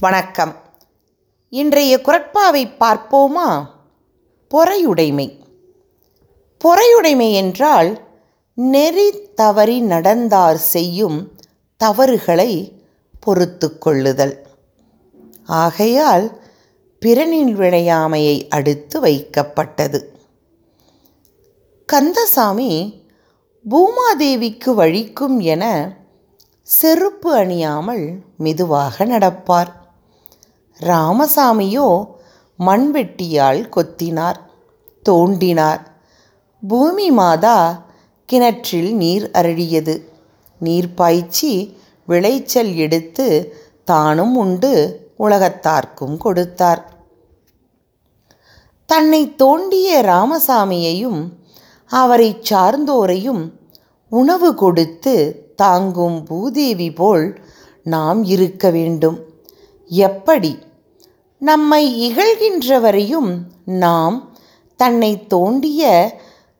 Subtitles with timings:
[0.00, 0.54] வணக்கம்.
[1.48, 3.66] இன்றைய குரட்பாவை பார்ப்போமா?
[4.50, 5.38] பொறையுடைமை.
[6.64, 8.08] பொறையுடைமை என்றால்
[8.54, 11.32] நெறி தவறி நடந்தார் செய்யும்
[11.76, 12.82] தவறுகளை
[13.20, 14.46] பொறுத்து கொள்ளுதல்.
[15.46, 16.40] ஆகையால்
[16.98, 20.02] பிறனில் விளையாமையை அடுத்து வைக்கப்பட்டது.
[21.86, 23.02] கந்தசாமி
[23.70, 25.94] பூமாதேவிக்கு வழிக்கும் என
[26.62, 29.78] செருப்பு அணியாமல் மெதுவாக நடப்பார்.
[30.80, 32.06] ராமசாமியோ
[32.58, 34.38] மண்வெட்டியால் கொத்தினார்
[35.08, 35.82] தோண்டினார்.
[36.68, 37.84] பூமி மாதா
[38.24, 40.04] கிணற்றில் நீர் அருளியது.
[40.58, 44.72] நீர் பாய்ச்சி விளைச்சல் எடுத்து தானும் உண்டு
[45.18, 46.82] உலகத்தார்க்கும் கொடுத்தார்.
[48.86, 51.20] தன்னை தோண்டிய ராமசாமியையும்
[51.86, 53.42] அவரை சார்ந்தோரையும்
[54.08, 55.14] உணவு கொடுத்து
[55.56, 57.40] தாங்கும் பூதேவி போல்
[57.84, 59.18] நாம் இருக்க வேண்டும்.
[59.86, 60.58] எப்படி
[61.40, 64.36] நம்மை இகழ்கின்றவரையும் நாம்
[64.76, 66.12] தன்னை தோண்டிய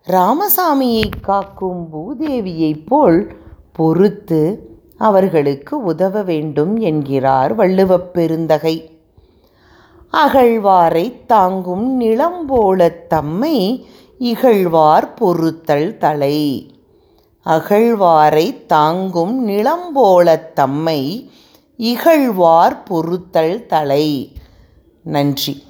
[0.06, 3.36] ராமசாமியை காக்கும் பூதேவியைப் போல்
[3.72, 9.00] பொறுத்து அவர்களுக்கு உதவ வேண்டும் என்கிறார் வள்ளுவப் பெருந்தகை.
[10.12, 13.86] அகழ்வாரை தாங்கும் நிலம்போலத் தம்மை
[14.18, 16.70] இகழ்வார் பொறுத்தல் தலை.
[17.44, 21.30] அகழ்வாரை தாங்கும் நிலம்போலத் தம்மை
[21.76, 24.32] இகழ்வார் பொறுத்தல் தலை.
[25.10, 25.62] நன்றி.